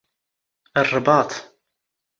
ⵕⵕⴱⴰⵟ 0.81 1.29